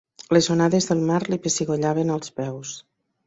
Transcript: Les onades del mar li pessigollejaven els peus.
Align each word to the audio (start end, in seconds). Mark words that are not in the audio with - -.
Les 0.35 0.47
onades 0.53 0.87
del 0.91 1.03
mar 1.09 1.19
li 1.33 1.39
pessigollejaven 1.45 2.13
els 2.17 2.35
peus. 2.41 2.73